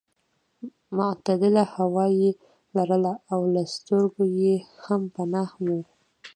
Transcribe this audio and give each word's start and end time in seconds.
معتدله 0.97 1.63
هوا 1.75 2.05
یې 2.21 2.31
لرله 2.75 3.13
او 3.33 3.41
له 3.53 3.63
سترګو 3.75 4.23
یې 4.41 4.55
هم 4.83 5.01
پناه 5.15 5.51
وه. 5.65 5.79